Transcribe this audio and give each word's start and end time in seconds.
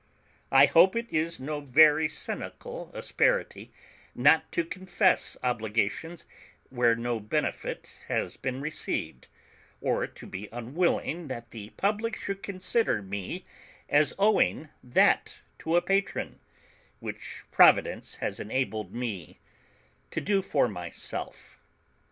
I 0.51 0.65
hope 0.65 0.95
it 0.95 1.11
is 1.13 1.39
no 1.39 1.59
very 1.59 2.09
cynical 2.09 2.89
asperity 2.95 3.71
not 4.15 4.51
to 4.51 4.65
confess 4.65 5.37
obligations 5.43 6.25
where 6.71 6.95
no 6.95 7.19
benefit 7.19 7.93
has 8.07 8.35
been 8.35 8.61
received, 8.61 9.27
or 9.79 10.07
to 10.07 10.25
be 10.25 10.49
unwilling 10.51 11.27
that 11.27 11.51
the 11.51 11.69
Public 11.77 12.15
should 12.17 12.41
consider 12.41 13.03
me 13.03 13.45
as 13.89 14.15
owing 14.17 14.69
that 14.83 15.37
to 15.59 15.75
a 15.75 15.83
Patron, 15.83 16.39
which 16.99 17.43
Providence 17.51 18.15
has 18.15 18.39
enabled 18.39 18.95
me 18.95 19.37
to 20.09 20.19
do 20.19 20.41
for 20.41 20.67
myself. 20.67 21.59